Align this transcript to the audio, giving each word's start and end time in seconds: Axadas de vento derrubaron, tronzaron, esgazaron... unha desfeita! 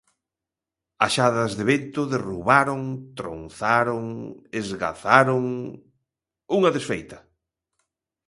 Axadas 1.07 1.51
de 1.57 1.63
vento 1.71 2.01
derrubaron, 2.13 2.79
tronzaron, 3.19 4.03
esgazaron... 4.61 5.43
unha 6.57 6.73
desfeita! 6.75 7.19